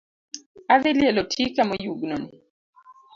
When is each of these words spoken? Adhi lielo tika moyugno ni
Adhi 0.73 0.91
lielo 0.99 1.23
tika 1.31 1.61
moyugno 1.65 2.15
ni 2.21 2.29